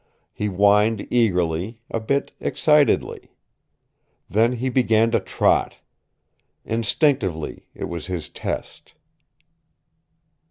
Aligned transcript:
He 0.33 0.47
whined 0.47 1.05
eagerly, 1.11 1.79
a 1.91 1.99
bit 1.99 2.31
excitedly. 2.39 3.29
Then 4.27 4.53
he 4.53 4.67
began 4.71 5.11
to 5.11 5.19
trot. 5.19 5.75
Instinctively 6.65 7.67
it 7.75 7.83
was 7.85 8.07
his 8.07 8.27
test. 8.27 8.95